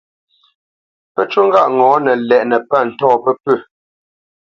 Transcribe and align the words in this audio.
Pə́ 1.13 1.23
ncú 1.25 1.41
ŋgâʼ 1.47 1.67
ŋɔ̌nə 1.77 2.11
ndɛʼnə́ 2.21 2.59
pə̂ 2.69 2.79
ntɔ̂ 2.87 3.11
pəpʉ̂. 3.23 3.55